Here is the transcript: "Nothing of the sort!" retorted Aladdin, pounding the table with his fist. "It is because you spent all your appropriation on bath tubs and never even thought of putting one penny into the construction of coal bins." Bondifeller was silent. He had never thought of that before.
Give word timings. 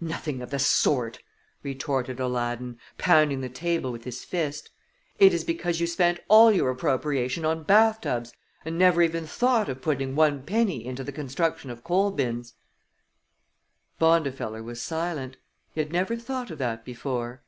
"Nothing 0.00 0.42
of 0.42 0.50
the 0.50 0.58
sort!" 0.58 1.20
retorted 1.62 2.18
Aladdin, 2.18 2.76
pounding 2.98 3.40
the 3.40 3.48
table 3.48 3.92
with 3.92 4.02
his 4.02 4.24
fist. 4.24 4.70
"It 5.20 5.32
is 5.32 5.44
because 5.44 5.78
you 5.78 5.86
spent 5.86 6.18
all 6.26 6.50
your 6.50 6.70
appropriation 6.70 7.44
on 7.44 7.62
bath 7.62 8.00
tubs 8.00 8.32
and 8.64 8.76
never 8.76 9.00
even 9.00 9.28
thought 9.28 9.68
of 9.68 9.80
putting 9.80 10.16
one 10.16 10.42
penny 10.42 10.84
into 10.84 11.04
the 11.04 11.12
construction 11.12 11.70
of 11.70 11.84
coal 11.84 12.10
bins." 12.10 12.54
Bondifeller 14.00 14.64
was 14.64 14.82
silent. 14.82 15.36
He 15.72 15.80
had 15.80 15.92
never 15.92 16.16
thought 16.16 16.50
of 16.50 16.58
that 16.58 16.84
before. 16.84 17.44